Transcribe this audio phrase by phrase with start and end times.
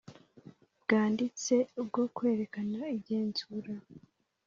[0.81, 1.55] Bwanditse
[1.85, 3.73] bwo kwerekana igenzura